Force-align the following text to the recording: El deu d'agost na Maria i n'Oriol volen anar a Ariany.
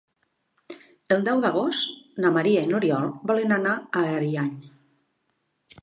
El 1.15 1.21
deu 1.27 1.43
d'agost 1.43 1.93
na 2.25 2.33
Maria 2.39 2.65
i 2.69 2.73
n'Oriol 2.73 3.07
volen 3.33 3.57
anar 3.61 3.79
a 4.03 4.07
Ariany. 4.19 4.61